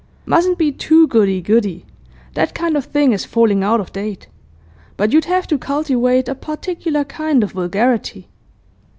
Mustn't 0.25 0.57
be 0.57 0.71
too 0.71 1.05
goody 1.07 1.41
goody; 1.43 1.85
that 2.33 2.55
kind 2.55 2.75
of 2.75 2.85
thing 2.85 3.11
is 3.13 3.23
falling 3.23 3.63
out 3.63 3.79
of 3.79 3.93
date. 3.93 4.25
But 4.97 5.13
you'd 5.13 5.25
have 5.25 5.45
to 5.49 5.59
cultivate 5.59 6.27
a 6.27 6.33
particular 6.33 7.03
kind 7.03 7.43
of 7.43 7.51
vulgarity. 7.51 8.27